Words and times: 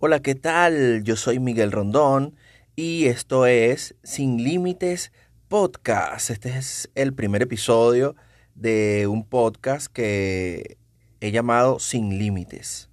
Hola, 0.00 0.20
¿qué 0.20 0.34
tal? 0.34 1.04
Yo 1.04 1.14
soy 1.14 1.38
Miguel 1.38 1.70
Rondón 1.70 2.34
y 2.74 3.06
esto 3.06 3.46
es 3.46 3.94
Sin 4.02 4.42
Límites 4.42 5.12
Podcast. 5.46 6.30
Este 6.30 6.58
es 6.58 6.90
el 6.96 7.14
primer 7.14 7.42
episodio 7.42 8.16
de 8.56 9.06
un 9.06 9.24
podcast 9.24 9.86
que 9.86 10.78
he 11.20 11.30
llamado 11.30 11.78
Sin 11.78 12.18
Límites. 12.18 12.90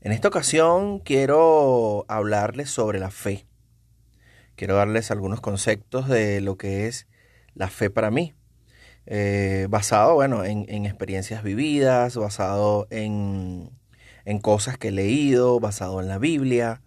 En 0.00 0.10
esta 0.10 0.28
ocasión 0.28 0.98
quiero 0.98 2.04
hablarles 2.08 2.70
sobre 2.70 2.98
la 2.98 3.12
fe. 3.12 3.46
Quiero 4.56 4.74
darles 4.74 5.12
algunos 5.12 5.40
conceptos 5.40 6.08
de 6.08 6.40
lo 6.40 6.58
que 6.58 6.88
es 6.88 7.06
la 7.54 7.68
fe 7.68 7.88
para 7.88 8.10
mí. 8.10 8.34
Eh, 9.06 9.68
basado, 9.70 10.16
bueno, 10.16 10.44
en, 10.44 10.66
en 10.68 10.86
experiencias 10.86 11.44
vividas, 11.44 12.16
basado 12.16 12.88
en 12.90 13.70
en 14.24 14.38
cosas 14.38 14.78
que 14.78 14.88
he 14.88 14.92
leído, 14.92 15.60
basado 15.60 16.00
en 16.00 16.08
la 16.08 16.18
Biblia 16.18 16.82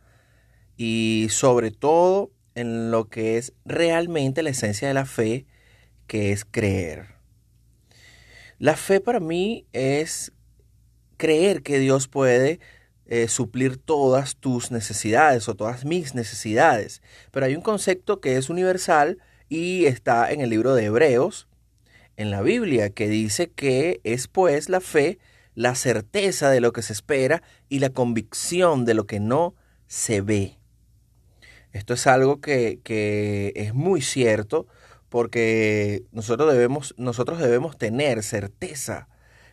y 0.78 1.28
sobre 1.30 1.72
todo 1.72 2.32
en 2.56 2.92
lo 2.92 3.10
que 3.10 3.38
es 3.38 3.54
realmente 3.66 4.44
la 4.44 4.52
esencia 4.52 4.88
de 4.88 4.94
la 4.94 5.06
fe, 5.06 5.46
que 6.08 6.32
es 6.32 6.46
creer. 6.46 7.16
La 8.60 8.76
fe 8.76 9.00
para 9.00 9.20
mí 9.20 9.66
es 9.74 10.32
creer 11.18 11.64
que 11.64 11.80
Dios 11.80 12.08
puede 12.08 12.60
eh, 13.06 13.28
suplir 13.28 13.78
todas 13.78 14.38
tus 14.38 14.72
necesidades 14.72 15.50
o 15.50 15.56
todas 15.56 15.86
mis 15.86 16.16
necesidades. 16.16 17.02
Pero 17.32 17.46
hay 17.46 17.56
un 17.56 17.62
concepto 17.62 18.22
que 18.22 18.38
es 18.38 18.50
universal 18.50 19.20
y 19.50 19.86
está 19.86 20.32
en 20.32 20.42
el 20.42 20.50
libro 20.50 20.74
de 20.76 20.86
Hebreos, 20.86 21.48
en 22.16 22.32
la 22.32 22.42
Biblia, 22.42 22.90
que 22.90 23.10
dice 23.10 23.50
que 23.50 24.00
es 24.04 24.28
pues 24.28 24.70
la 24.70 24.80
fe 24.80 25.20
la 25.56 25.76
certeza 25.76 26.50
de 26.50 26.62
lo 26.62 26.74
que 26.74 26.82
se 26.82 26.94
espera 26.94 27.44
y 27.70 27.80
la 27.80 27.90
convicción 27.90 28.86
de 28.86 28.94
lo 28.94 29.06
que 29.06 29.20
no 29.20 29.56
se 29.88 30.22
ve. 30.22 30.60
Esto 31.72 31.94
es 31.94 32.08
algo 32.08 32.40
que, 32.40 32.80
que 32.84 33.54
es 33.56 33.74
muy 33.74 34.02
cierto 34.02 34.68
porque 35.10 36.04
nosotros 36.12 36.52
debemos, 36.52 36.96
nosotros 36.98 37.40
debemos 37.40 37.78
tener 37.78 38.24
certeza 38.24 39.08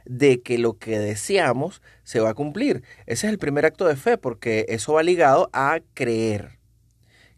de 0.05 0.41
que 0.41 0.59
lo 0.59 0.79
que 0.79 0.99
deseamos 0.99 1.83
se 2.03 2.21
va 2.21 2.31
a 2.31 2.35
cumplir. 2.35 2.83
Ese 3.07 3.27
es 3.27 3.33
el 3.33 3.39
primer 3.39 3.67
acto 3.67 3.87
de 3.87 3.97
fe 3.97 4.19
porque 4.19 4.67
eso 4.69 4.95
va 4.95 5.03
ligado 5.03 5.51
a 5.53 5.81
creer. 5.95 6.59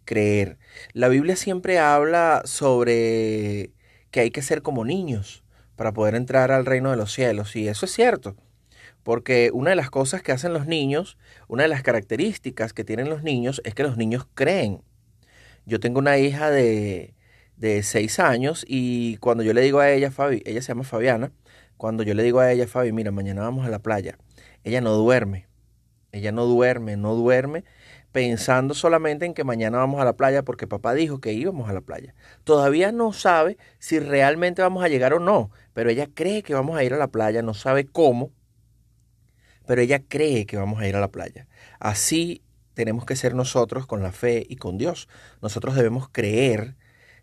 Creer. 0.05 0.59
La 0.93 1.09
Biblia 1.09 1.37
siempre 1.37 1.79
habla 1.79 2.43
sobre 2.45 3.73
que 4.11 4.21
hay 4.21 4.31
que 4.31 4.43
ser 4.43 4.63
como 4.63 4.85
niños 4.85 5.43
para 5.77 5.93
poder 5.93 6.15
entrar 6.15 6.53
al 6.53 6.67
reino 6.67 6.91
de 6.91 6.97
los 6.97 7.13
cielos 7.13 7.57
y 7.57 7.69
eso 7.69 7.87
es 7.87 7.93
cierto. 7.93 8.37
Porque 9.03 9.51
una 9.53 9.71
de 9.71 9.77
las 9.77 9.91
cosas 9.91 10.23
que 10.23 10.33
hacen 10.33 10.53
los 10.53 10.67
niños, 10.67 11.19
una 11.49 11.65
de 11.65 11.69
las 11.69 11.83
características 11.83 12.73
que 12.73 12.85
tienen 12.85 13.09
los 13.09 13.23
niños 13.23 13.61
es 13.65 13.75
que 13.75 13.83
los 13.83 13.97
niños 13.97 14.27
creen. 14.35 14.83
Yo 15.67 15.81
tengo 15.81 15.99
una 15.99 16.19
hija 16.19 16.51
de, 16.51 17.15
de 17.57 17.83
seis 17.83 18.19
años 18.19 18.65
y 18.69 19.17
cuando 19.19 19.43
yo 19.43 19.53
le 19.55 19.61
digo 19.61 19.81
a 19.81 19.91
ella, 19.91 20.11
Fabi, 20.11 20.43
ella 20.45 20.63
se 20.63 20.69
llama 20.69 20.85
Fabiana, 20.85 21.33
cuando 21.77 22.03
yo 22.03 22.15
le 22.15 22.23
digo 22.23 22.41
a 22.41 22.51
ella, 22.53 22.67
Fabi, 22.67 22.93
mira, 22.93 23.11
mañana 23.11 23.43
vamos 23.43 23.67
a 23.67 23.71
la 23.71 23.81
playa, 23.81 24.19
ella 24.65 24.81
no 24.81 24.93
duerme. 24.93 25.49
Ella 26.13 26.31
no 26.31 26.45
duerme, 26.45 26.99
no 26.99 27.15
duerme 27.15 27.65
pensando 28.13 28.75
solamente 28.75 29.25
en 29.25 29.35
que 29.35 29.43
mañana 29.43 29.79
vamos 29.79 30.01
a 30.01 30.05
la 30.05 30.13
playa 30.13 30.43
porque 30.45 30.67
papá 30.67 30.93
dijo 30.95 31.21
que 31.21 31.33
íbamos 31.33 31.69
a 31.69 31.73
la 31.73 31.81
playa. 31.81 32.15
Todavía 32.45 32.93
no 32.93 33.13
sabe 33.13 33.57
si 33.79 33.99
realmente 33.99 34.63
vamos 34.63 34.85
a 34.85 34.89
llegar 34.89 35.15
o 35.15 35.19
no, 35.19 35.51
pero 35.73 35.91
ella 35.91 36.07
cree 36.13 36.43
que 36.43 36.55
vamos 36.55 36.77
a 36.77 36.85
ir 36.85 36.93
a 36.93 36.99
la 36.99 37.09
playa, 37.09 37.43
no 37.43 37.55
sabe 37.55 37.87
cómo, 37.87 38.31
pero 39.73 39.81
ella 39.81 40.03
cree 40.07 40.45
que 40.45 40.59
vamos 40.59 40.83
a 40.83 40.87
ir 40.87 40.97
a 40.97 41.01
la 41.01 41.11
playa. 41.11 41.49
Así 41.81 42.43
tenemos 42.75 43.07
que 43.07 43.17
ser 43.17 43.35
nosotros 43.35 43.87
con 43.87 44.03
la 44.03 44.13
fe 44.13 44.45
y 44.47 44.57
con 44.57 44.77
Dios. 44.77 45.09
Nosotros 45.41 45.75
debemos 45.75 46.11
creer 46.13 46.77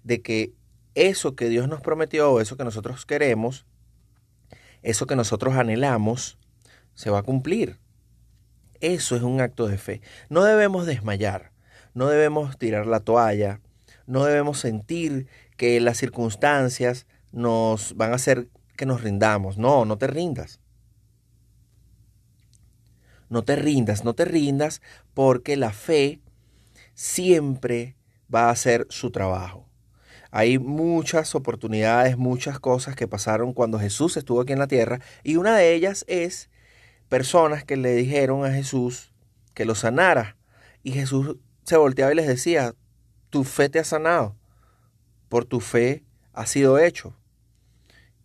de 0.03 0.23
que 0.23 0.56
eso 0.95 1.36
que 1.36 1.47
Dios 1.47 1.67
nos 1.67 1.81
prometió, 1.81 2.41
eso 2.41 2.57
que 2.57 2.63
nosotros 2.63 3.06
queremos, 3.06 3.68
eso 4.81 5.06
que 5.06 5.16
nosotros 5.16 5.57
anhelamos, 5.57 6.40
se 6.96 7.12
va 7.12 7.19
a 7.19 7.22
cumplir. 7.22 7.78
Eso 8.81 9.16
es 9.16 9.22
un 9.22 9.41
acto 9.41 9.68
de 9.68 9.78
fe. 9.78 10.01
No 10.29 10.44
debemos 10.44 10.88
desmayar, 10.88 11.51
no 11.94 12.07
debemos 12.07 12.57
tirar 12.57 12.88
la 12.88 13.01
toalla, 13.01 13.62
no 14.07 14.25
debemos 14.25 14.57
sentir 14.57 15.28
que 15.56 15.79
las 15.81 16.00
circunstancias 16.00 17.06
nos 17.31 17.95
van 17.95 18.12
a 18.12 18.16
hacer 18.16 18.47
que 18.75 18.88
nos 18.88 19.03
rindamos. 19.03 19.59
No, 19.59 19.85
no 19.85 20.00
te 20.00 20.07
rindas. 20.07 20.59
No 23.29 23.44
te 23.44 23.56
rindas, 23.56 24.03
no 24.03 24.13
te 24.13 24.25
rindas 24.25 24.81
porque 25.13 25.56
la 25.56 25.72
fe 25.72 26.19
siempre 26.94 27.95
va 28.34 28.45
a 28.45 28.51
hacer 28.51 28.88
su 28.90 29.12
trabajo. 29.12 29.67
Hay 30.31 30.59
muchas 30.59 31.34
oportunidades, 31.34 32.18
muchas 32.18 32.59
cosas 32.59 32.95
que 32.95 33.07
pasaron 33.07 33.53
cuando 33.53 33.79
Jesús 33.79 34.18
estuvo 34.18 34.41
aquí 34.41 34.53
en 34.53 34.59
la 34.59 34.68
tierra 34.68 35.00
y 35.23 35.38
una 35.38 35.56
de 35.56 35.73
ellas 35.73 36.06
es 36.07 36.50
personas 37.07 37.63
que 37.63 37.78
le 37.78 37.95
dijeron 37.95 38.45
a 38.45 38.51
Jesús 38.51 39.13
que 39.56 39.66
lo 39.66 39.73
sanara 39.73 40.38
y 40.84 40.91
Jesús 40.91 41.38
se 41.63 41.78
volteaba 41.78 42.12
y 42.12 42.16
les 42.16 42.28
decía, 42.28 42.75
tu 43.29 43.44
fe 43.44 43.69
te 43.69 43.79
ha 43.79 43.84
sanado, 43.84 44.35
por 45.28 45.45
tu 45.45 45.59
fe 45.59 46.03
ha 46.34 46.45
sido 46.45 46.79
hecho. 46.79 47.16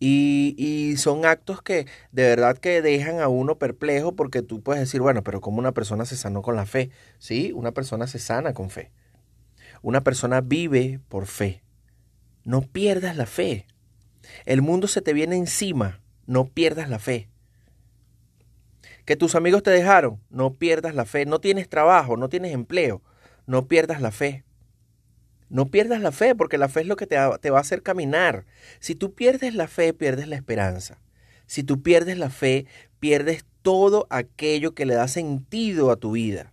Y, 0.07 0.97
son 0.99 1.25
actos 1.25 1.63
que 1.63 1.87
de 2.13 2.25
verdad 2.25 2.59
que 2.59 2.83
dejan 2.83 3.21
a 3.21 3.29
uno 3.29 3.59
perplejo 3.59 4.15
porque 4.15 4.43
tú 4.43 4.63
puedes 4.63 4.81
decir, 4.81 5.01
bueno, 5.01 5.23
pero 5.23 5.41
¿cómo 5.41 5.59
una 5.59 5.73
persona 5.73 6.05
se 6.05 6.17
sanó 6.17 6.43
con 6.43 6.57
la 6.57 6.67
fe? 6.67 6.91
Sí, 7.19 7.53
una 7.55 7.73
persona 7.73 8.07
se 8.07 8.19
sana 8.19 8.53
con 8.53 8.69
fe. 8.69 8.93
Una 9.81 10.03
persona 10.03 10.43
vive 10.43 11.01
por 11.09 11.27
fe. 11.27 11.63
No 12.45 12.61
pierdas 12.61 13.17
la 13.17 13.25
fe. 13.25 13.67
El 14.45 14.61
mundo 14.61 14.89
se 14.89 15.01
te 15.01 15.15
viene 15.15 15.37
encima. 15.37 16.01
No 16.27 16.49
pierdas 16.49 16.91
la 16.91 16.99
fe. 16.99 17.31
Que 19.07 19.17
tus 19.17 19.35
amigos 19.35 19.63
te 19.63 19.71
dejaron. 19.71 20.21
No 20.29 20.53
pierdas 20.53 20.95
la 20.95 21.07
fe. 21.07 21.25
No 21.25 21.39
tienes 21.41 21.71
trabajo, 21.71 22.19
no 22.19 22.29
tienes 22.29 22.53
empleo. 22.53 23.01
No 23.47 23.69
pierdas 23.69 24.03
la 24.03 24.11
fe. 24.11 24.45
No 25.55 25.67
pierdas 25.67 26.01
la 26.01 26.11
fe, 26.11 26.35
porque 26.35 26.59
la 26.59 26.69
fe 26.69 26.81
es 26.81 26.89
lo 26.89 26.97
que 26.97 27.07
te 27.07 27.17
va, 27.17 27.39
a 27.39 27.61
hacer 27.61 27.85
caminar. 27.85 28.45
Si 28.81 28.97
tú 28.97 29.15
pierdes 29.15 29.55
la 29.55 29.69
fe, 29.69 29.93
pierdes 29.93 30.27
la 30.27 30.35
esperanza. 30.35 30.99
Si 31.47 31.63
tú 31.63 31.81
pierdes 31.81 32.19
la 32.19 32.29
fe, 32.29 32.67
pierdes 32.99 33.45
todo 33.63 34.09
aquello 34.11 34.75
que 34.75 34.85
le 34.85 34.95
da 34.95 35.07
sentido 35.07 35.93
a 35.93 35.97
tu 35.97 36.11
vida. 36.11 36.51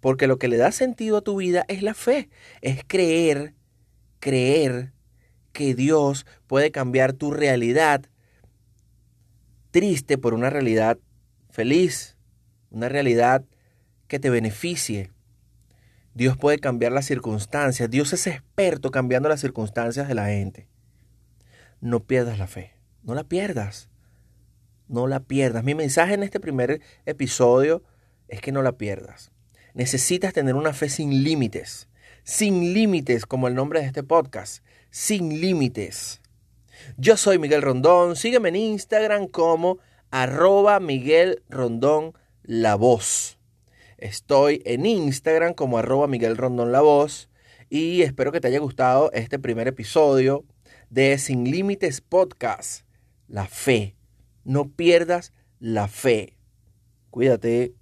Porque 0.00 0.26
lo 0.26 0.36
que 0.36 0.48
le 0.48 0.56
da 0.56 0.72
sentido 0.72 1.18
a 1.18 1.20
tu 1.20 1.36
vida 1.36 1.64
es 1.68 1.84
la 1.84 1.94
fe, 1.94 2.28
es 2.60 2.82
creer, 2.84 3.54
creer 4.18 4.90
que 5.52 5.76
Dios 5.76 6.26
puede 6.48 6.72
cambiar 6.72 7.12
tu 7.12 7.30
realidad 7.30 8.02
triste 9.70 10.18
por 10.18 10.34
una 10.34 10.50
realidad 10.50 10.98
feliz, 11.50 12.16
una 12.70 12.88
realidad 12.88 13.44
que 14.08 14.18
te 14.18 14.28
beneficie, 14.28 15.13
Dios 16.14 16.36
puede 16.36 16.60
cambiar 16.60 16.92
las 16.92 17.06
circunstancias. 17.06 17.90
Dios 17.90 18.12
es 18.12 18.28
experto 18.28 18.92
cambiando 18.92 19.28
las 19.28 19.40
circunstancias 19.40 20.06
de 20.06 20.14
la 20.14 20.26
gente. 20.26 20.68
No 21.80 22.04
pierdas 22.04 22.38
la 22.38 22.46
fe. 22.46 22.74
No 23.02 23.14
la 23.14 23.24
pierdas. 23.24 23.90
No 24.86 25.08
la 25.08 25.20
pierdas. 25.20 25.64
Mi 25.64 25.74
mensaje 25.74 26.14
en 26.14 26.22
este 26.22 26.38
primer 26.38 26.80
episodio 27.04 27.82
es 28.28 28.40
que 28.40 28.52
no 28.52 28.62
la 28.62 28.78
pierdas. 28.78 29.32
Necesitas 29.74 30.32
tener 30.32 30.54
una 30.54 30.72
fe 30.72 30.88
sin 30.88 31.24
límites. 31.24 31.88
Sin 32.22 32.72
límites, 32.72 33.26
como 33.26 33.48
el 33.48 33.56
nombre 33.56 33.80
de 33.80 33.86
este 33.86 34.04
podcast. 34.04 34.64
Sin 34.90 35.40
límites. 35.40 36.22
Yo 36.96 37.16
soy 37.16 37.40
Miguel 37.40 37.62
Rondón. 37.62 38.14
Sígueme 38.14 38.50
en 38.50 38.56
Instagram 38.56 39.26
como 39.26 39.78
arroba 40.12 40.78
Miguel 40.78 41.42
Rondón 41.48 42.12
La 42.44 42.76
Voz. 42.76 43.36
Estoy 43.98 44.62
en 44.64 44.86
Instagram 44.86 45.54
como 45.54 45.78
arroba 45.78 46.06
Miguel 46.06 46.36
Rondón 46.36 46.72
y 47.70 48.02
espero 48.02 48.32
que 48.32 48.40
te 48.40 48.48
haya 48.48 48.58
gustado 48.58 49.10
este 49.12 49.38
primer 49.38 49.68
episodio 49.68 50.44
de 50.90 51.18
Sin 51.18 51.50
Límites 51.50 52.00
Podcast. 52.00 52.86
La 53.28 53.46
fe. 53.46 53.96
No 54.44 54.68
pierdas 54.68 55.32
la 55.58 55.88
fe. 55.88 56.36
Cuídate. 57.10 57.74